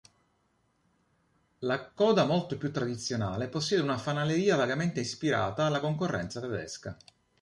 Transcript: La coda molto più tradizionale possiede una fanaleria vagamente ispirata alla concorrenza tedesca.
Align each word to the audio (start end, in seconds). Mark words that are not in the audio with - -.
La 1.59 1.91
coda 1.91 2.25
molto 2.25 2.57
più 2.57 2.71
tradizionale 2.71 3.49
possiede 3.49 3.83
una 3.83 3.99
fanaleria 3.99 4.55
vagamente 4.55 4.99
ispirata 4.99 5.67
alla 5.67 5.79
concorrenza 5.79 6.39
tedesca. 6.39 6.97